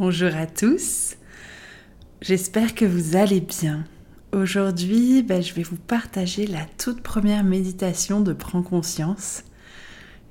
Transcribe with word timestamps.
Bonjour 0.00 0.34
à 0.34 0.46
tous 0.46 1.16
J'espère 2.22 2.74
que 2.74 2.86
vous 2.86 3.16
allez 3.16 3.40
bien. 3.40 3.84
Aujourd'hui, 4.32 5.22
ben, 5.22 5.42
je 5.42 5.52
vais 5.52 5.62
vous 5.62 5.76
partager 5.76 6.46
la 6.46 6.64
toute 6.78 7.02
première 7.02 7.44
méditation 7.44 8.22
de 8.22 8.32
Prends 8.32 8.62
conscience. 8.62 9.42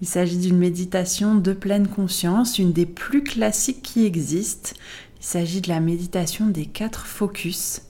Il 0.02 0.07
s'agit 0.07 0.39
d'une 0.39 0.57
méditation 0.57 1.35
de 1.35 1.53
pleine 1.53 1.88
conscience, 1.88 2.57
une 2.57 2.73
des 2.73 2.88
plus 2.88 3.21
classiques 3.21 3.83
qui 3.83 4.07
existent. 4.07 4.71
Il 5.19 5.25
s'agit 5.27 5.61
de 5.61 5.69
la 5.69 5.81
méditation 5.81 6.47
des 6.47 6.66
quatre 6.66 7.05
focus. 7.05 7.83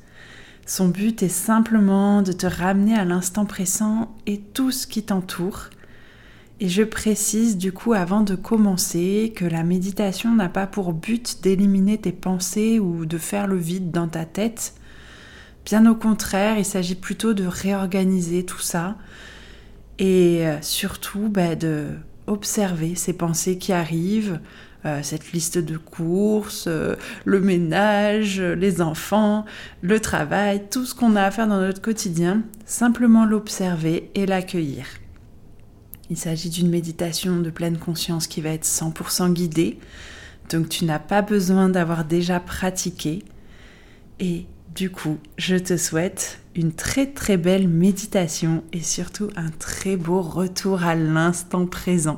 Son 0.66 0.90
but 0.90 1.24
est 1.24 1.30
simplement 1.30 2.22
de 2.22 2.34
te 2.34 2.46
ramener 2.46 2.96
à 2.96 3.06
l'instant 3.06 3.46
présent 3.46 4.14
et 4.28 4.42
tout 4.42 4.72
ce 4.72 4.86
qui 4.86 5.04
t'entoure 5.04 5.70
et 6.60 6.68
je 6.68 6.84
précise 6.84 7.58
du 7.58 7.72
coup 7.72 7.94
avant 7.94 8.22
de 8.22 8.36
commencer 8.36 9.32
que 9.36 9.46
la 9.46 9.64
méditation 9.64 10.36
n'a 10.36 10.50
pas 10.50 10.68
pour 10.68 10.94
but 10.94 11.42
d'éliminer 11.42 11.98
tes 11.98 12.12
pensées 12.12 12.80
ou 12.80 13.06
de 13.06 13.18
faire 13.18 13.48
le 13.48 13.56
vide 13.56 13.92
dans 13.92 14.08
ta 14.08 14.26
tête. 14.26 14.74
Bien 15.66 15.90
au 15.90 15.96
contraire, 15.96 16.58
il 16.58 16.66
s'agit 16.66 16.96
plutôt 16.96 17.34
de 17.34 17.46
réorganiser 17.46 18.46
tout 18.46 18.60
ça 18.60 18.98
et 20.00 20.48
euh, 20.48 20.62
surtout 20.62 21.30
bah, 21.30 21.56
de 21.56 21.88
observer 22.28 22.96
ces 22.96 23.14
pensées 23.14 23.58
qui 23.58 23.72
arrivent, 23.72 24.40
euh, 24.86 25.00
cette 25.02 25.32
liste 25.32 25.58
de 25.58 25.78
courses, 25.78 26.66
euh, 26.68 26.96
le 27.24 27.40
ménage, 27.40 28.42
les 28.42 28.82
enfants, 28.82 29.46
le 29.82 30.00
travail, 30.00 30.64
tout 30.70 30.86
ce 30.86 30.94
qu'on 30.94 31.16
a 31.16 31.24
à 31.24 31.32
faire 31.32 31.48
dans 31.48 31.60
notre 31.60 31.82
quotidien, 31.82 32.42
simplement 32.66 33.26
l'observer 33.26 34.12
et 34.16 34.26
l'accueillir. 34.26 34.86
Il 36.10 36.18
s'agit 36.18 36.50
d'une 36.50 36.70
méditation 36.70 37.40
de 37.40 37.52
pleine 37.52 37.78
conscience 37.78 38.26
qui 38.26 38.42
va 38.42 38.50
être 38.50 38.66
100% 38.66 39.32
guidée. 39.32 39.80
Donc 40.50 40.68
tu 40.68 40.86
n'as 40.86 41.00
pas 41.00 41.22
besoin 41.22 41.70
d'avoir 41.70 42.04
déjà 42.04 42.40
pratiqué. 42.40 43.24
Et 44.20 44.48
du 44.74 44.90
coup, 44.90 45.18
je 45.38 45.56
te 45.56 45.78
souhaite 45.78 46.40
une 46.56 46.74
très 46.74 47.06
très 47.06 47.38
belle 47.38 47.68
méditation 47.68 48.64
et 48.74 48.82
surtout 48.82 49.30
un 49.36 49.50
très 49.52 49.98
beau 49.98 50.22
retour 50.22 50.84
à 50.84 50.96
l'instant 50.96 51.68
présent. 51.68 52.18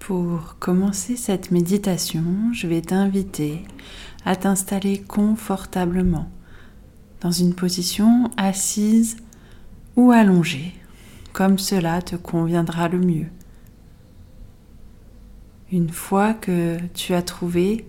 Pour 0.00 0.56
commencer 0.58 1.16
cette 1.16 1.50
méditation, 1.52 2.24
je 2.52 2.66
vais 2.66 2.80
t'inviter 2.80 3.62
à 4.24 4.36
t'installer 4.36 5.00
confortablement 5.00 6.28
dans 7.20 7.30
une 7.30 7.54
position 7.54 8.30
assise 8.36 9.16
ou 9.96 10.12
allongée, 10.12 10.74
comme 11.32 11.58
cela 11.58 12.02
te 12.02 12.16
conviendra 12.16 12.88
le 12.88 12.98
mieux. 12.98 13.26
Une 15.72 15.90
fois 15.90 16.34
que 16.34 16.78
tu 16.94 17.14
as 17.14 17.22
trouvé 17.22 17.86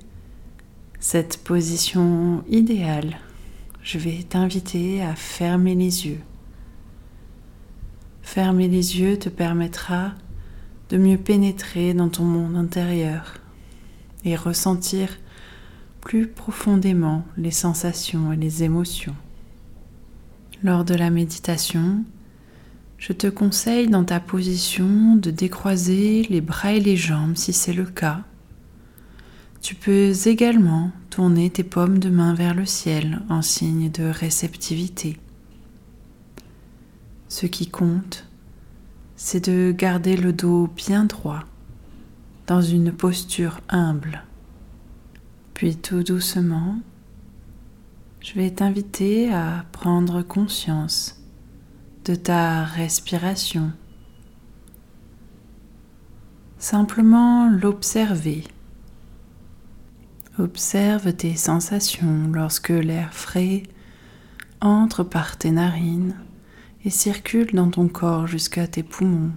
cette 0.99 1.43
position 1.43 2.43
idéale, 2.49 3.17
je 3.83 3.99
vais 3.99 4.23
t'inviter 4.23 5.01
à 5.03 5.15
fermer 5.15 5.75
les 5.75 6.07
yeux. 6.07 6.19
Fermer 8.21 8.67
les 8.67 8.99
yeux 8.99 9.17
te 9.17 9.29
permettra 9.29 10.13
de 10.89 10.97
mieux 10.97 11.17
pénétrer 11.17 11.93
dans 11.93 12.09
ton 12.09 12.23
monde 12.23 12.55
intérieur 12.55 13.35
et 14.25 14.35
ressentir 14.35 15.09
plus 16.07 16.25
profondément 16.25 17.25
les 17.35 17.51
sensations 17.51 18.31
et 18.31 18.37
les 18.37 18.63
émotions. 18.63 19.15
Lors 20.63 20.85
de 20.85 20.95
la 20.95 21.09
méditation, 21.09 22.05
je 22.97 23.11
te 23.11 23.27
conseille 23.27 23.89
dans 23.89 24.05
ta 24.05 24.21
position 24.21 25.17
de 25.17 25.31
décroiser 25.31 26.25
les 26.29 26.39
bras 26.39 26.71
et 26.71 26.79
les 26.79 26.95
jambes 26.95 27.35
si 27.35 27.51
c'est 27.51 27.73
le 27.73 27.83
cas. 27.83 28.21
Tu 29.59 29.75
peux 29.75 30.13
également 30.27 30.93
tourner 31.09 31.49
tes 31.49 31.65
paumes 31.65 31.99
de 31.99 32.09
main 32.09 32.33
vers 32.33 32.55
le 32.55 32.65
ciel 32.65 33.19
en 33.27 33.41
signe 33.41 33.91
de 33.91 34.05
réceptivité. 34.05 35.17
Ce 37.27 37.47
qui 37.47 37.67
compte, 37.67 38.25
c'est 39.17 39.49
de 39.49 39.73
garder 39.77 40.15
le 40.15 40.31
dos 40.31 40.69
bien 40.73 41.03
droit, 41.03 41.43
dans 42.45 42.61
une 42.61 42.93
posture 42.93 43.59
humble. 43.67 44.23
Puis 45.57 45.75
tout 45.75 46.03
doucement, 46.03 46.75
je 48.19 48.35
vais 48.35 48.51
t'inviter 48.51 49.33
à 49.33 49.65
prendre 49.71 50.21
conscience 50.21 51.19
de 52.05 52.13
ta 52.13 52.63
respiration. 52.63 53.71
Simplement 56.59 57.49
l'observer. 57.49 58.43
Observe 60.37 61.11
tes 61.13 61.35
sensations 61.35 62.29
lorsque 62.31 62.69
l'air 62.69 63.11
frais 63.15 63.63
entre 64.61 65.01
par 65.01 65.37
tes 65.37 65.49
narines 65.49 66.19
et 66.85 66.91
circule 66.91 67.51
dans 67.55 67.71
ton 67.71 67.87
corps 67.87 68.27
jusqu'à 68.27 68.67
tes 68.67 68.83
poumons. 68.83 69.33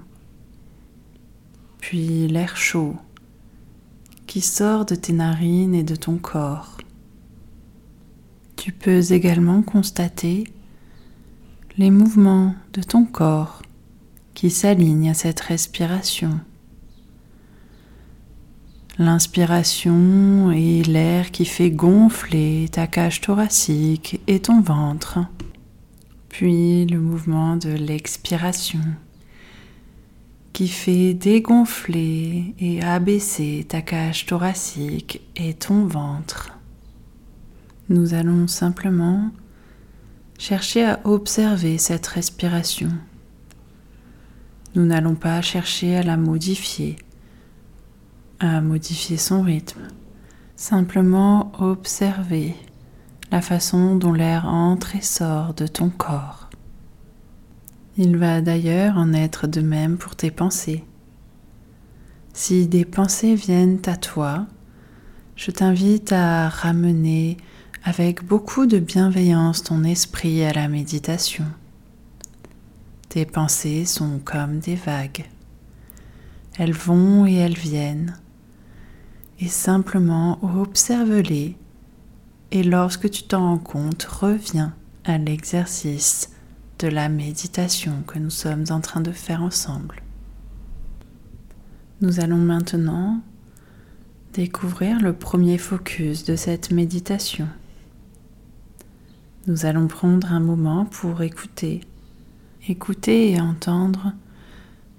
Puis 1.79 2.29
l'air 2.29 2.59
chaud 2.59 2.97
qui 4.31 4.43
sort 4.43 4.85
de 4.85 4.95
tes 4.95 5.13
narines 5.13 5.75
et 5.75 5.83
de 5.83 5.97
ton 5.97 6.17
corps. 6.17 6.77
Tu 8.55 8.71
peux 8.71 9.13
également 9.13 9.61
constater 9.61 10.45
les 11.77 11.91
mouvements 11.91 12.55
de 12.73 12.81
ton 12.81 13.05
corps 13.05 13.61
qui 14.35 14.51
s'alignent 14.51 15.11
à 15.11 15.15
cette 15.15 15.41
respiration. 15.41 16.39
L'inspiration 18.99 20.53
est 20.53 20.87
l'air 20.87 21.33
qui 21.33 21.45
fait 21.45 21.73
gonfler 21.73 22.69
ta 22.71 22.87
cage 22.87 23.21
thoracique 23.23 24.21
et 24.29 24.39
ton 24.39 24.61
ventre, 24.61 25.19
puis 26.29 26.87
le 26.87 27.01
mouvement 27.01 27.57
de 27.57 27.71
l'expiration 27.71 28.79
fait 30.69 31.15
dégonfler 31.15 32.55
et 32.59 32.83
abaisser 32.83 33.67
ta 33.69 33.83
cage 33.83 34.27
thoracique 34.27 35.21
et 35.37 35.55
ton 35.55 35.87
ventre. 35.87 36.51
Nous 37.89 38.15
allons 38.15 38.47
simplement 38.47 39.31
chercher 40.39 40.85
à 40.85 41.01
observer 41.05 41.77
cette 41.77 42.07
respiration. 42.07 42.91
Nous 44.75 44.87
n'allons 44.87 45.17
pas 45.17 45.43
chercher 45.43 45.97
à 45.97 46.03
la 46.03 46.17
modifier, 46.17 46.97
à 48.39 48.61
modifier 48.61 49.17
son 49.17 49.43
rythme. 49.43 49.89
Simplement 50.57 51.53
observer 51.61 52.55
la 53.33 53.41
façon 53.41 53.97
dont 53.97 54.13
l'air 54.13 54.47
entre 54.47 54.97
et 54.97 55.03
sort 55.03 55.55
de 55.55 55.67
ton 55.67 55.91
corps. 55.91 56.40
Il 57.97 58.17
va 58.17 58.41
d'ailleurs 58.41 58.97
en 58.97 59.13
être 59.13 59.47
de 59.47 59.61
même 59.61 59.99
pour 59.99 60.17
tes 60.17 60.31
pensées. 60.31 60.85
Si 62.33 62.67
des 62.67 62.85
pensées 62.85 63.35
viennent 63.35 63.83
à 63.87 63.97
toi, 63.97 64.47
je 65.37 65.51
t'invite 65.51 66.13
à 66.13 66.49
ramener 66.49 67.37
avec 67.83 68.25
beaucoup 68.25 68.67
de 68.67 68.79
bienveillance 68.79 69.63
ton 69.63 69.85
esprit 69.85 70.45
à 70.45 70.53
la 70.53 70.69
méditation. 70.69 71.47
Tes 73.09 73.27
pensées 73.27 73.85
sont 73.85 74.21
comme 74.25 74.61
des 74.61 74.77
vagues. 74.77 75.25
Elles 76.59 76.73
vont 76.73 77.27
et 77.27 77.35
elles 77.35 77.59
viennent. 77.59 78.17
Et 79.41 79.49
simplement 79.49 80.39
observe-les 80.43 81.57
et 82.53 82.63
lorsque 82.63 83.11
tu 83.11 83.23
t'en 83.23 83.41
rends 83.41 83.59
compte, 83.59 84.03
reviens 84.03 84.75
à 85.05 85.19
l'exercice 85.19 86.31
de 86.81 86.89
la 86.89 87.11
méditation 87.11 88.03
que 88.07 88.19
nous 88.19 88.31
sommes 88.31 88.65
en 88.71 88.81
train 88.81 89.03
de 89.03 89.13
faire 89.13 89.43
ensemble. 89.43 90.03
Nous 92.01 92.21
allons 92.21 92.39
maintenant 92.39 93.21
découvrir 94.33 94.99
le 95.01 95.13
premier 95.13 95.59
focus 95.59 96.25
de 96.25 96.37
cette 96.37 96.71
méditation 96.71 97.49
Nous 99.47 99.67
allons 99.67 99.89
prendre 99.89 100.33
un 100.33 100.41
moment 100.41 100.87
pour 100.87 101.21
écouter, 101.21 101.83
écouter 102.67 103.33
et 103.33 103.41
entendre 103.41 104.15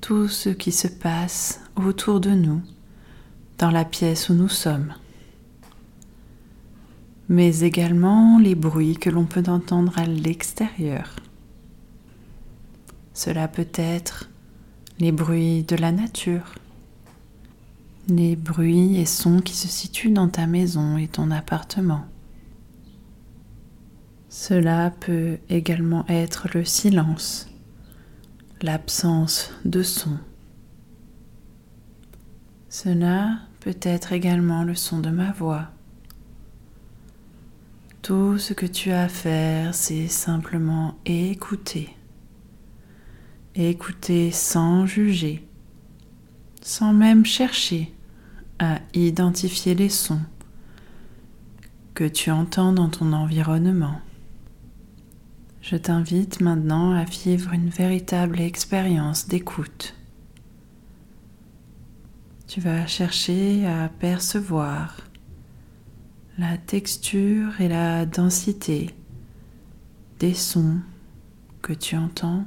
tout 0.01 0.27
ce 0.27 0.50
qui 0.50 0.72
se 0.72 0.88
passe 0.88 1.62
autour 1.75 2.19
de 2.19 2.31
nous, 2.31 2.62
dans 3.57 3.72
la 3.72 3.86
pièce 3.86 4.30
où 4.30 4.36
nous 4.36 4.50
sommes, 4.50 4.94
mais 7.27 7.62
également 7.62 8.38
les 8.38 8.56
bruits 8.56 8.98
que 8.98 9.10
l'on 9.10 9.25
peut 9.25 9.44
entendre 9.48 9.98
à 9.98 10.06
l'extérieur. 10.06 11.16
Cela 13.13 13.48
peut 13.48 13.68
être 13.74 14.30
les 15.00 15.12
bruits 15.12 15.63
de 15.63 15.75
la 15.75 15.92
nature, 15.92 16.56
les 18.08 18.36
bruits 18.36 19.00
et 19.00 19.06
sons 19.06 19.42
qui 19.42 19.56
se 19.56 19.68
situent 19.68 20.12
dans 20.12 20.30
ta 20.30 20.48
maison 20.48 20.98
et 20.98 21.08
ton 21.08 21.31
appartement. 21.31 22.06
Cela 24.30 24.92
peut 24.92 25.40
également 25.50 26.06
être 26.08 26.48
le 26.54 26.63
silence, 26.63 27.50
l'absence 28.62 29.52
de 29.66 29.84
son. 29.84 30.18
Cela 32.69 33.40
peut 33.60 33.78
être 33.81 34.13
également 34.13 34.63
le 34.63 34.75
son 34.75 35.00
de 35.00 35.10
ma 35.10 35.31
voix. 35.34 35.68
Tout 38.02 38.38
ce 38.38 38.54
que 38.54 38.66
tu 38.66 38.92
as 38.92 39.04
à 39.04 39.10
faire, 39.10 39.75
c'est 39.75 40.08
simplement 40.08 40.96
écouter. 41.06 41.96
Écouter 43.56 44.31
sans 44.31 44.86
juger, 44.86 45.45
sans 46.62 46.94
même 46.94 47.25
chercher 47.25 47.94
à 48.59 48.80
identifier 48.94 49.75
les 49.75 49.89
sons 49.89 50.21
que 51.94 52.06
tu 52.06 52.31
entends 52.31 52.71
dans 52.71 52.88
ton 52.88 53.12
environnement. 53.12 54.00
Je 55.62 55.75
t'invite 55.75 56.39
maintenant 56.39 56.92
à 56.92 57.03
vivre 57.03 57.53
une 57.53 57.69
véritable 57.69 58.39
expérience 58.39 59.27
d'écoute. 59.27 59.95
Tu 62.48 62.62
vas 62.62 62.88
chercher 62.88 63.65
à 63.68 63.89
percevoir 63.89 64.98
la 66.38 66.57
texture 66.57 67.59
et 67.59 67.68
la 67.68 68.06
densité 68.06 68.89
des 70.19 70.33
sons 70.33 70.77
que 71.62 71.74
tu 71.74 71.95
entends. 71.98 72.45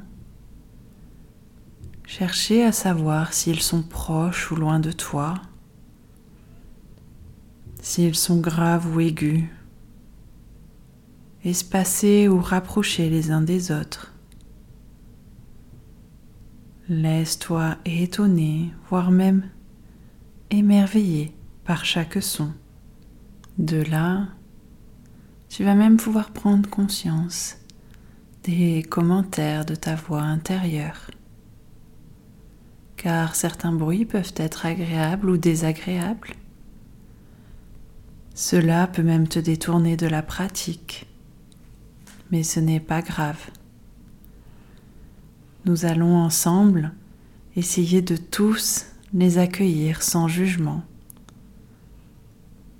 Chercher 2.06 2.64
à 2.64 2.72
savoir 2.72 3.32
s'ils 3.32 3.62
sont 3.62 3.82
proches 3.82 4.50
ou 4.50 4.56
loin 4.56 4.78
de 4.78 4.92
toi, 4.92 5.34
s'ils 7.80 8.14
sont 8.14 8.40
graves 8.40 8.94
ou 8.94 9.00
aigus 9.00 9.44
espacés 11.44 12.28
ou 12.28 12.40
rapprochés 12.40 13.10
les 13.10 13.30
uns 13.30 13.42
des 13.42 13.70
autres. 13.70 14.12
Laisse-toi 16.88 17.76
étonner, 17.84 18.72
voire 18.88 19.10
même 19.10 19.48
émerveiller 20.50 21.34
par 21.64 21.84
chaque 21.84 22.22
son. 22.22 22.52
De 23.58 23.82
là, 23.82 24.28
tu 25.48 25.64
vas 25.64 25.74
même 25.74 25.96
pouvoir 25.96 26.30
prendre 26.30 26.68
conscience 26.68 27.56
des 28.42 28.82
commentaires 28.82 29.64
de 29.64 29.74
ta 29.74 29.94
voix 29.94 30.22
intérieure. 30.22 31.10
Car 33.04 33.36
certains 33.36 33.72
bruits 33.72 34.04
peuvent 34.04 34.34
être 34.36 34.66
agréables 34.66 35.30
ou 35.30 35.36
désagréables. 35.36 36.34
Cela 38.34 38.88
peut 38.88 39.02
même 39.04 39.28
te 39.28 39.38
détourner 39.38 39.96
de 39.96 40.08
la 40.08 40.22
pratique 40.22 41.06
mais 42.34 42.42
ce 42.42 42.58
n'est 42.58 42.80
pas 42.80 43.00
grave. 43.00 43.38
Nous 45.66 45.84
allons 45.84 46.16
ensemble 46.16 46.92
essayer 47.54 48.02
de 48.02 48.16
tous 48.16 48.86
les 49.12 49.38
accueillir 49.38 50.02
sans 50.02 50.26
jugement. 50.26 50.82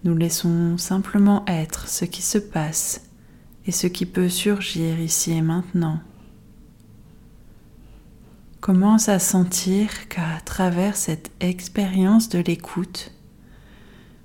Nous 0.03 0.17
laissons 0.17 0.77
simplement 0.77 1.45
être 1.47 1.87
ce 1.87 2.05
qui 2.05 2.21
se 2.21 2.39
passe 2.39 3.03
et 3.65 3.71
ce 3.71 3.87
qui 3.87 4.07
peut 4.07 4.29
surgir 4.29 4.99
ici 4.99 5.31
et 5.31 5.41
maintenant. 5.41 6.01
Commence 8.65 9.11
à 9.11 9.19
sentir 9.19 10.09
qu'à 10.09 10.41
travers 10.43 10.97
cette 10.97 11.31
expérience 11.41 12.31
de 12.31 12.39
l'écoute, 12.39 13.13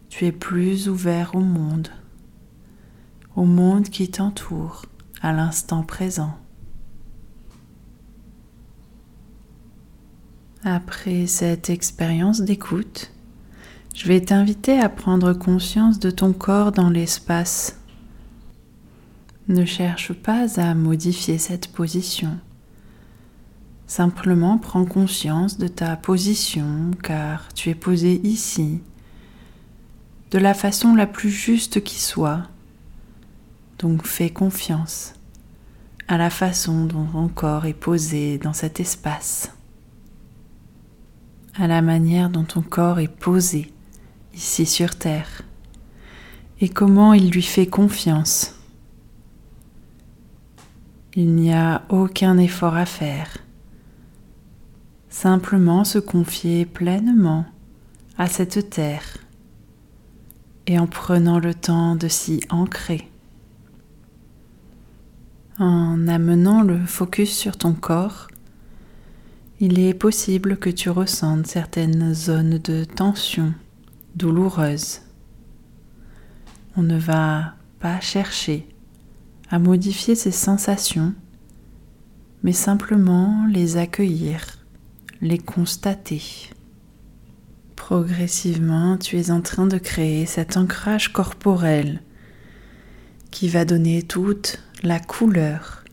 tu 0.07 0.25
es 0.25 0.31
plus 0.31 0.87
ouvert 0.87 1.35
au 1.35 1.41
monde, 1.41 1.89
au 3.35 3.43
monde 3.43 3.89
qui 3.89 4.09
t'entoure 4.09 4.85
à 5.21 5.33
l'instant 5.33 5.83
présent. 5.83 6.37
Après 10.63 11.27
cette 11.27 11.69
expérience 11.69 12.39
d'écoute, 12.39 13.11
je 13.93 14.07
vais 14.07 14.21
t'inviter 14.21 14.79
à 14.79 14.87
prendre 14.87 15.33
conscience 15.33 15.99
de 15.99 16.11
ton 16.11 16.31
corps 16.31 16.71
dans 16.71 16.89
l'espace. 16.89 17.77
Ne 19.49 19.65
cherche 19.65 20.13
pas 20.13 20.61
à 20.61 20.73
modifier 20.75 21.37
cette 21.37 21.73
position. 21.73 22.39
Simplement 23.89 24.59
prends 24.59 24.85
conscience 24.85 25.57
de 25.57 25.67
ta 25.67 25.95
position 25.95 26.91
car 27.01 27.51
tu 27.55 27.71
es 27.71 27.75
posé 27.75 28.21
ici 28.23 28.81
de 30.29 30.37
la 30.37 30.53
façon 30.53 30.93
la 30.93 31.07
plus 31.07 31.31
juste 31.31 31.83
qui 31.83 31.99
soit 31.99 32.43
donc 33.79 34.05
fais 34.05 34.29
confiance 34.29 35.15
à 36.07 36.19
la 36.19 36.29
façon 36.29 36.85
dont 36.85 37.05
ton 37.05 37.29
corps 37.29 37.65
est 37.65 37.73
posé 37.73 38.37
dans 38.37 38.53
cet 38.53 38.79
espace, 38.79 39.55
à 41.55 41.65
la 41.65 41.81
manière 41.81 42.29
dont 42.29 42.43
ton 42.43 42.61
corps 42.61 42.99
est 42.99 43.07
posé 43.07 43.73
ici 44.35 44.67
sur 44.67 44.93
Terre 44.97 45.41
et 46.61 46.69
comment 46.69 47.13
il 47.13 47.31
lui 47.31 47.41
fait 47.41 47.65
confiance. 47.65 48.53
Il 51.15 51.33
n'y 51.33 51.51
a 51.51 51.81
aucun 51.89 52.37
effort 52.37 52.75
à 52.75 52.85
faire, 52.85 53.39
simplement 55.09 55.83
se 55.83 55.99
confier 55.99 56.65
pleinement 56.65 57.45
à 58.17 58.27
cette 58.27 58.69
terre 58.69 59.17
et 60.67 60.77
en 60.77 60.87
prenant 60.87 61.39
le 61.39 61.53
temps 61.53 61.95
de 61.95 62.07
s'y 62.07 62.41
ancrer 62.49 63.09
en 65.59 66.07
amenant 66.07 66.61
le 66.61 66.79
focus 66.85 67.35
sur 67.37 67.57
ton 67.57 67.73
corps, 67.73 68.29
il 69.59 69.77
est 69.77 69.93
possible 69.93 70.57
que 70.57 70.69
tu 70.69 70.89
ressentes 70.89 71.47
certaines 71.47 72.13
zones 72.13 72.59
de 72.59 72.85
tension 72.85 73.53
douloureuses. 74.15 75.01
On 76.77 76.81
ne 76.81 76.97
va 76.97 77.55
pas 77.81 77.99
chercher 77.99 78.69
à 79.49 79.59
modifier 79.59 80.15
ces 80.15 80.31
sensations, 80.31 81.13
mais 82.43 82.53
simplement 82.53 83.45
les 83.51 83.75
accueillir, 83.75 84.58
les 85.21 85.37
constater. 85.37 86.21
Progressivement, 87.75 88.97
tu 88.97 89.17
es 89.17 89.31
en 89.31 89.41
train 89.41 89.67
de 89.67 89.77
créer 89.77 90.25
cet 90.25 90.55
ancrage 90.55 91.11
corporel 91.11 92.01
qui 93.31 93.49
va 93.49 93.65
donner 93.65 94.01
toute 94.03 94.61
la 94.81 94.99
couleur, 94.99 95.83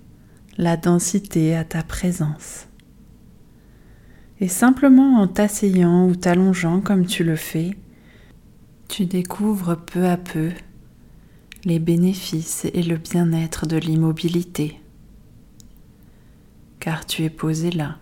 la 0.59 0.77
densité 0.77 1.57
à 1.57 1.65
ta 1.65 1.83
présence. 1.83 2.69
Et 4.41 4.49
simplement 4.49 5.21
en 5.21 5.27
t'asseyant 5.27 6.07
ou 6.07 6.15
t'allongeant 6.15 6.81
comme 6.81 7.07
tu 7.07 7.25
le 7.25 7.37
fais, 7.37 7.77
tu 8.89 9.07
découvres 9.07 9.77
peu 9.77 10.07
à 10.07 10.17
peu 10.17 10.51
les 11.65 11.81
bénéfices 11.81 12.67
et 12.73 12.83
le 12.83 12.97
bien-être 12.97 13.67
de 13.67 13.77
l'immobilité. 13.77 14.79
Car 16.79 17.07
tu 17.07 17.25
es 17.25 17.31
posé 17.31 17.71
là. 17.71 17.99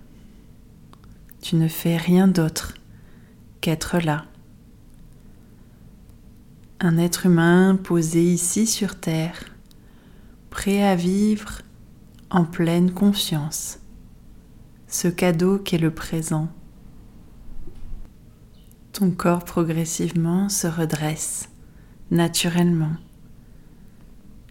Tu 1.44 1.56
ne 1.56 1.68
fais 1.68 1.98
rien 1.98 2.26
d'autre 2.26 2.72
qu'être 3.60 3.98
là. 3.98 4.24
Un 6.80 6.96
être 6.96 7.26
humain 7.26 7.76
posé 7.76 8.24
ici 8.24 8.66
sur 8.66 8.98
Terre 8.98 9.44
prêt 10.48 10.82
à 10.82 10.96
vivre 10.96 11.60
en 12.30 12.46
pleine 12.46 12.92
conscience 12.92 13.78
ce 14.88 15.06
cadeau 15.06 15.58
qu'est 15.58 15.76
le 15.76 15.92
présent. 15.92 16.48
Ton 18.94 19.10
corps 19.10 19.44
progressivement 19.44 20.48
se 20.48 20.66
redresse 20.66 21.50
naturellement. 22.10 22.96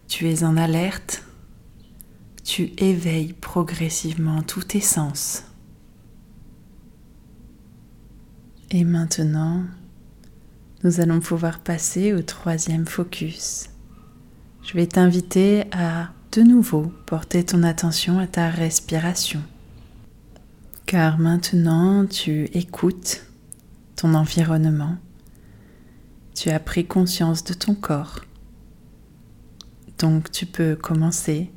Tu 0.08 0.30
es 0.30 0.44
en 0.44 0.58
alerte, 0.58 1.24
tu 2.44 2.72
éveilles 2.78 3.34
progressivement 3.34 4.44
tous 4.44 4.62
tes 4.62 4.80
sens. 4.80 5.46
Et 8.76 8.86
maintenant, 8.86 9.66
nous 10.84 11.00
allons 11.00 11.20
pouvoir 11.20 11.60
passer 11.60 12.12
au 12.12 12.24
troisième 12.24 12.88
focus. 12.88 13.70
Je 14.64 14.74
vais 14.74 14.88
t'inviter 14.88 15.66
à 15.72 16.10
de 16.32 16.42
nouveau 16.42 16.92
porter 17.06 17.46
ton 17.46 17.62
attention 17.62 18.18
à 18.18 18.26
ta 18.26 18.50
respiration. 18.50 19.44
Car 20.88 21.20
maintenant 21.20 22.08
tu 22.08 22.46
écoutes 22.46 23.28
ton 23.96 24.16
environnement, 24.16 24.98
tu 26.34 26.50
as 26.50 26.60
pris 26.60 26.88
conscience 26.88 27.44
de 27.44 27.54
ton 27.54 27.76
corps. 27.76 28.22
Donc 30.00 30.32
tu 30.32 30.48
peux 30.48 30.76
commencer 30.76 31.52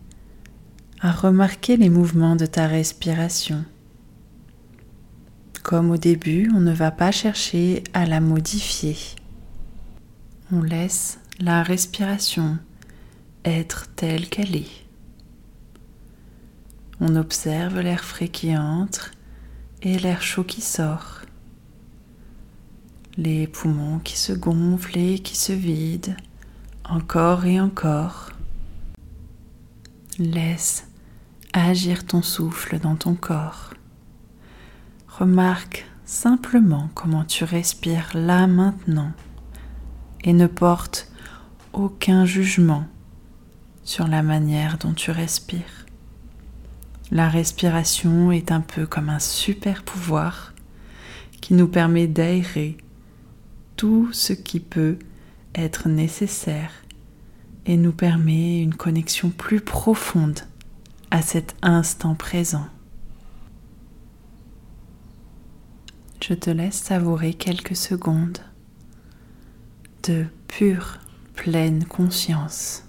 à 1.00 1.12
remarquer 1.12 1.78
les 1.78 1.88
mouvements 1.88 2.36
de 2.36 2.44
ta 2.44 2.66
respiration. 2.66 3.64
Comme 5.66 5.90
au 5.90 5.96
début, 5.96 6.48
on 6.54 6.60
ne 6.60 6.72
va 6.72 6.92
pas 6.92 7.10
chercher 7.10 7.82
à 7.92 8.06
la 8.06 8.20
modifier. 8.20 8.96
On 10.52 10.62
laisse 10.62 11.18
la 11.40 11.64
respiration 11.64 12.58
être 13.44 13.88
telle 13.96 14.28
qu'elle 14.28 14.54
est. 14.54 14.86
On 17.00 17.16
observe 17.16 17.80
l'air 17.80 18.04
frais 18.04 18.28
qui 18.28 18.56
entre 18.56 19.10
et 19.82 19.98
l'air 19.98 20.22
chaud 20.22 20.44
qui 20.44 20.60
sort. 20.60 21.22
Les 23.16 23.48
poumons 23.48 23.98
qui 23.98 24.16
se 24.16 24.32
gonflent 24.32 24.96
et 24.96 25.18
qui 25.18 25.34
se 25.34 25.52
vident 25.52 26.14
encore 26.84 27.44
et 27.44 27.60
encore. 27.60 28.30
Laisse 30.20 30.86
agir 31.52 32.06
ton 32.06 32.22
souffle 32.22 32.78
dans 32.78 32.94
ton 32.94 33.16
corps. 33.16 33.75
Remarque 35.18 35.86
simplement 36.04 36.90
comment 36.92 37.24
tu 37.24 37.44
respires 37.44 38.10
là 38.12 38.46
maintenant 38.46 39.12
et 40.22 40.34
ne 40.34 40.46
porte 40.46 41.10
aucun 41.72 42.26
jugement 42.26 42.86
sur 43.82 44.08
la 44.08 44.22
manière 44.22 44.76
dont 44.76 44.92
tu 44.92 45.10
respires. 45.10 45.86
La 47.10 47.30
respiration 47.30 48.30
est 48.30 48.52
un 48.52 48.60
peu 48.60 48.84
comme 48.84 49.08
un 49.08 49.18
super 49.18 49.84
pouvoir 49.84 50.52
qui 51.40 51.54
nous 51.54 51.68
permet 51.68 52.08
d'aérer 52.08 52.76
tout 53.76 54.10
ce 54.12 54.34
qui 54.34 54.60
peut 54.60 54.98
être 55.54 55.88
nécessaire 55.88 56.72
et 57.64 57.78
nous 57.78 57.92
permet 57.92 58.60
une 58.60 58.74
connexion 58.74 59.30
plus 59.30 59.62
profonde 59.62 60.40
à 61.10 61.22
cet 61.22 61.56
instant 61.62 62.14
présent. 62.14 62.66
Je 66.20 66.34
te 66.34 66.50
laisse 66.50 66.74
savourer 66.74 67.34
quelques 67.34 67.76
secondes 67.76 68.38
de 70.02 70.24
pure, 70.48 70.98
pleine 71.34 71.84
conscience. 71.84 72.82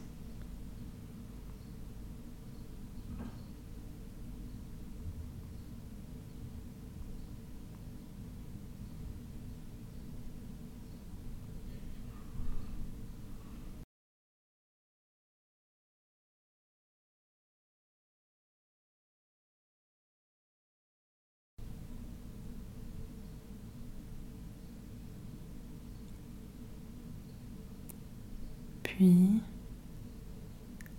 Puis, 28.98 29.42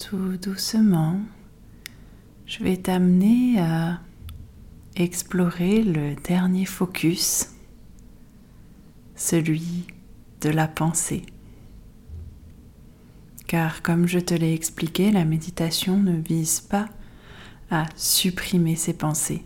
tout 0.09 0.39
doucement, 0.39 1.21
je 2.47 2.65
vais 2.65 2.79
t'amener 2.79 3.61
à 3.61 4.01
explorer 4.97 5.83
le 5.83 6.15
dernier 6.15 6.65
focus, 6.65 7.49
celui 9.17 9.87
de 10.41 10.49
la 10.49 10.67
pensée. 10.67 11.27
Car 13.47 13.83
comme 13.83 14.07
je 14.07 14.19
te 14.19 14.33
l'ai 14.33 14.55
expliqué, 14.55 15.11
la 15.11 15.27
méditation 15.27 15.99
ne 15.99 16.17
vise 16.17 16.61
pas 16.61 16.89
à 17.71 17.85
supprimer 17.95 18.77
ses 18.77 18.95
pensées. 18.95 19.45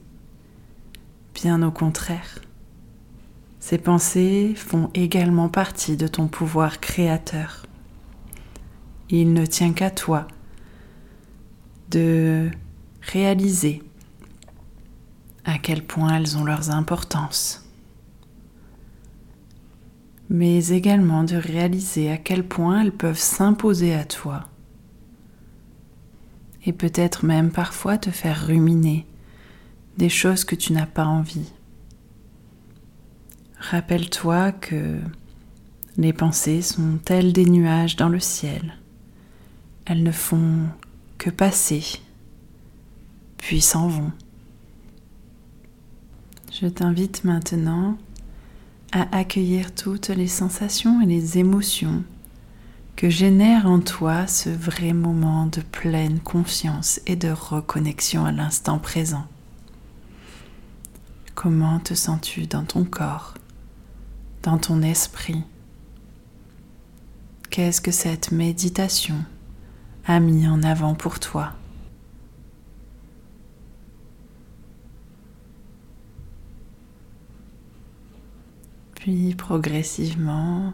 Bien 1.35 1.61
au 1.64 1.73
contraire. 1.73 2.38
Ces 3.59 3.78
pensées 3.78 4.54
font 4.54 4.90
également 4.95 5.49
partie 5.49 5.97
de 5.97 6.07
ton 6.07 6.28
pouvoir 6.28 6.78
créateur 6.78 7.66
il 9.14 9.35
ne 9.35 9.45
tient 9.45 9.75
qu'à 9.75 9.90
toi 9.90 10.26
de 11.92 12.50
réaliser 13.00 13.82
à 15.44 15.58
quel 15.58 15.84
point 15.84 16.16
elles 16.16 16.37
ont 16.37 16.44
leurs 16.44 16.70
importances, 16.70 17.64
mais 20.28 20.68
également 20.68 21.25
de 21.25 21.37
réaliser 21.37 22.11
à 22.11 22.16
quel 22.16 22.46
point 22.46 22.82
elles 22.82 22.92
peuvent 22.92 23.18
s'imposer 23.18 23.94
à 23.94 24.04
toi 24.04 24.49
et 26.64 26.72
peut-être 26.72 27.25
même 27.25 27.50
parfois 27.50 27.99
te 27.99 28.11
faire 28.11 28.46
ruminer 28.46 29.06
des 29.99 30.08
choses 30.08 30.44
que 30.44 30.54
tu 30.54 30.72
n'as 30.72 30.87
pas 30.87 31.06
envie. 31.06 31.52
Rappelle-toi 33.58 34.52
que 34.52 34.99
les 35.96 36.12
pensées 36.12 36.62
sont 36.62 36.99
telles 37.04 37.32
des 37.32 37.46
nuages 37.46 37.96
dans 37.96 38.08
le 38.08 38.20
ciel 38.20 38.75
elles 39.84 40.02
ne 40.02 40.12
font 40.12 40.68
que 41.23 41.31
passer, 41.31 41.85
puis 43.38 43.61
s'en 43.61 43.87
vont. 43.87 44.11
Je 46.50 46.67
t'invite 46.67 47.23
maintenant 47.23 47.97
à 48.91 49.17
accueillir 49.17 49.73
toutes 49.73 50.09
les 50.09 50.26
sensations 50.26 51.00
et 51.00 51.07
les 51.07 51.38
émotions 51.38 52.02
que 52.97 53.09
génère 53.09 53.67
en 53.67 53.79
toi 53.79 54.26
ce 54.26 54.50
vrai 54.50 54.93
moment 54.93 55.47
de 55.47 55.61
pleine 55.61 56.19
conscience 56.19 57.00
et 57.07 57.14
de 57.14 57.31
reconnexion 57.31 58.25
à 58.25 58.33
l'instant 58.33 58.81
présent. 58.81 59.26
Comment 61.37 61.79
te 61.79 61.95
sens-tu 61.95 62.49
dans 62.49 62.64
ton 62.64 62.83
corps, 62.83 63.35
dans 64.43 64.59
ton 64.59 64.83
esprit? 64.83 65.45
Qu'est-ce 67.50 67.81
que 67.81 67.93
cette 67.93 68.33
méditation 68.33 69.25
a 70.06 70.21
mis 70.21 70.47
en 70.47 70.62
avant 70.62 70.94
pour 70.94 71.21
toi. 71.21 71.52
Puis 78.94 79.35
progressivement, 79.35 80.73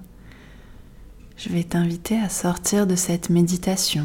je 1.37 1.49
vais 1.49 1.65
t'inviter 1.65 2.21
à 2.21 2.29
sortir 2.29 2.87
de 2.87 2.95
cette 2.95 3.31
méditation 3.31 4.05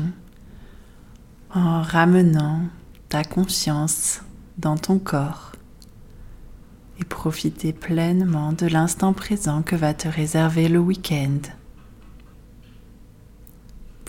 en 1.54 1.82
ramenant 1.82 2.62
ta 3.10 3.24
conscience 3.24 4.22
dans 4.58 4.78
ton 4.78 4.98
corps 4.98 5.52
et 7.00 7.04
profiter 7.04 7.74
pleinement 7.74 8.54
de 8.54 8.68
l'instant 8.68 9.14
présent 9.14 9.62
que 9.62 9.76
va 9.76 9.94
te 9.94 10.08
réserver 10.08 10.70
le 10.70 10.80
week-end. 10.80 11.40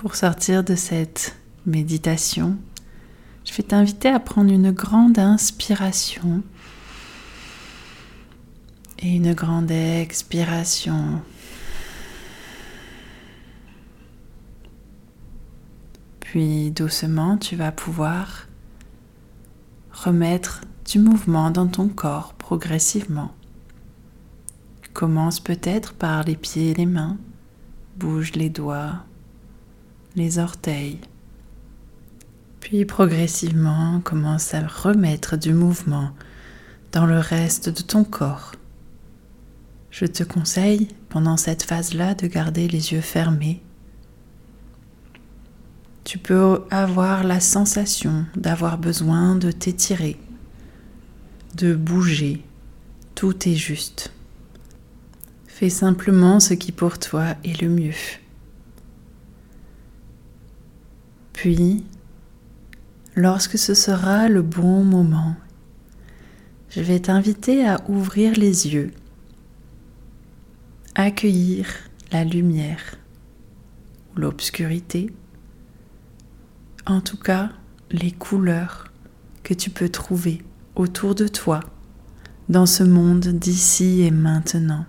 Pour 0.05 0.17
sortir 0.17 0.63
de 0.63 0.75
cette 0.75 1.35
méditation, 1.65 2.59
je 3.47 3.55
vais 3.55 3.63
t'inviter 3.63 4.11
à 4.11 4.21
prendre 4.21 4.53
une 4.53 4.71
grande 4.71 5.19
inspiration 5.19 6.43
et 8.99 9.09
une 9.09 9.33
grande 9.33 9.71
expiration. 9.71 11.23
Puis 16.21 16.71
doucement, 16.71 17.39
tu 17.39 17.57
vas 17.57 17.73
pouvoir 17.73 18.47
remettre 19.91 20.67
du 20.85 20.99
mouvement 20.99 21.51
dans 21.51 21.67
ton 21.67 21.89
corps 21.89 22.35
progressivement. 22.35 23.33
Commence 24.93 25.41
peut-être 25.41 25.95
par 25.95 26.25
les 26.25 26.37
pieds 26.37 26.73
et 26.73 26.75
les 26.75 26.85
mains, 26.85 27.17
bouge 27.97 28.33
les 28.33 28.51
doigts, 28.51 29.03
les 30.17 30.39
orteils. 30.39 31.01
Puis 32.61 32.85
progressivement 32.85 34.01
commence 34.01 34.55
à 34.55 34.67
remettre 34.67 35.37
du 35.37 35.53
mouvement 35.53 36.11
dans 36.93 37.07
le 37.07 37.19
reste 37.19 37.69
de 37.69 37.83
ton 37.83 38.05
corps. 38.05 38.53
Je 39.91 40.07
te 40.07 40.23
conseille 40.23 40.89
pendant 41.09 41.37
cette 41.37 41.63
phase-là 41.63 42.15
de 42.15 42.27
garder 42.27 42.69
les 42.69 42.93
yeux 42.93 43.01
fermés. 43.01 43.63
Tu 46.05 46.19
peux 46.19 46.63
avoir 46.71 47.25
la 47.25 47.41
sensation 47.41 48.27
d'avoir 48.37 48.79
besoin 48.79 49.37
de 49.37 49.51
t'étirer, 49.51 50.17
de 51.57 51.75
bouger. 51.75 52.45
Tout 53.15 53.49
est 53.49 53.55
juste. 53.55 54.13
Fais 55.47 55.71
simplement 55.71 56.41
ce 56.41 56.55
qui 56.55 56.73
pour 56.73 56.99
toi 56.99 57.37
est 57.45 57.61
le 57.63 57.69
mieux. 57.69 57.95
Puis, 61.35 61.85
lorsque 63.17 63.59
ce 63.59 63.75
sera 63.75 64.29
le 64.29 64.41
bon 64.41 64.83
moment, 64.83 65.37
je 66.71 66.81
vais 66.81 67.01
t'inviter 67.01 67.67
à 67.67 67.79
ouvrir 67.89 68.33
les 68.39 68.69
yeux, 68.69 68.93
accueillir 70.95 71.67
la 72.13 72.25
lumière 72.25 72.97
ou 74.15 74.21
l'obscurité, 74.21 75.13
en 76.87 77.01
tout 77.01 77.19
cas 77.19 77.51
les 77.91 78.13
couleurs 78.13 78.91
que 79.43 79.55
tu 79.55 79.71
peux 79.71 79.89
trouver 79.89 80.43
autour 80.77 81.15
de 81.15 81.29
toi 81.29 81.61
dans 82.49 82.67
ce 82.67 82.85
monde 82.85 83.27
d'ici 83.27 84.03
et 84.03 84.11
maintenant, 84.11 84.87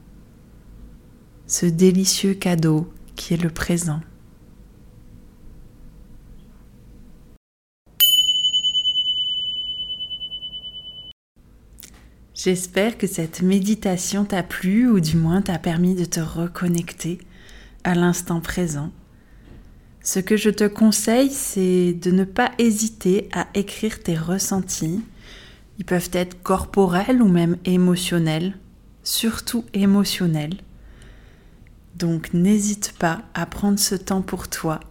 ce 1.48 1.66
délicieux 1.66 2.36
cadeau 2.36 2.92
qui 3.16 3.34
est 3.34 3.42
le 3.42 3.50
présent. 3.50 4.02
J'espère 12.46 13.00
que 13.00 13.08
cette 13.08 13.42
méditation 13.42 14.24
t'a 14.24 14.44
plu 14.44 14.88
ou 14.88 15.00
du 15.00 15.18
moins 15.18 15.42
t'a 15.42 15.58
permis 15.58 15.96
de 15.96 16.06
te 16.06 16.20
reconnecter 16.20 17.18
à 17.84 17.96
l'instant 17.96 18.40
présent. 18.40 18.92
Ce 20.04 20.20
que 20.20 20.38
je 20.38 20.52
te 20.52 20.68
conseille, 20.68 21.32
c'est 21.32 21.94
de 21.94 22.12
ne 22.12 22.24
pas 22.24 22.52
hésiter 22.60 23.30
à 23.34 23.48
écrire 23.56 24.04
tes 24.04 24.16
ressentis. 24.16 25.02
Ils 25.80 25.86
peuvent 25.86 26.12
être 26.14 26.40
corporels 26.44 27.20
ou 27.20 27.28
même 27.28 27.58
émotionnels, 27.66 28.56
surtout 29.04 29.66
émotionnels. 29.74 30.58
Donc 31.96 32.32
n'hésite 32.32 32.94
pas 33.00 33.24
à 33.34 33.48
prendre 33.48 33.80
ce 33.80 33.96
temps 33.96 34.22
pour 34.22 34.50
toi 34.50 34.82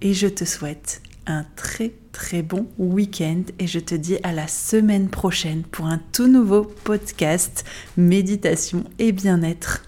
et 0.00 0.14
je 0.14 0.26
te 0.26 0.46
souhaite 0.46 1.02
un 1.26 1.44
très 1.54 1.92
très 2.18 2.42
bon 2.42 2.66
week-end 2.78 3.42
et 3.60 3.68
je 3.68 3.78
te 3.78 3.94
dis 3.94 4.16
à 4.24 4.32
la 4.32 4.48
semaine 4.48 5.08
prochaine 5.08 5.62
pour 5.62 5.86
un 5.86 6.00
tout 6.10 6.26
nouveau 6.26 6.64
podcast 6.64 7.64
méditation 7.96 8.82
et 8.98 9.12
bien-être. 9.12 9.87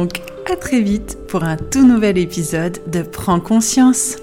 donc 0.00 0.22
à 0.50 0.56
très 0.56 0.80
vite 0.80 1.18
pour 1.28 1.44
un 1.44 1.58
tout 1.58 1.86
nouvel 1.86 2.16
épisode 2.16 2.78
de 2.86 3.02
Prends 3.02 3.38
conscience. 3.38 4.16